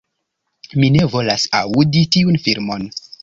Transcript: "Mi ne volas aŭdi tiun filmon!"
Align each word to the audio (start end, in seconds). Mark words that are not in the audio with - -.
"Mi 0.83 0.89
ne 0.95 1.03
volas 1.15 1.45
aŭdi 1.61 2.03
tiun 2.17 2.43
filmon!" 2.47 2.89